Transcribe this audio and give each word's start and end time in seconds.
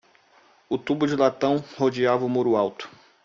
O 0.67 0.79
tubo 0.79 1.05
de 1.05 1.15
latão 1.15 1.63
rodeava 1.77 2.25
o 2.25 2.27
muro 2.27 2.55
alto. 2.55 2.89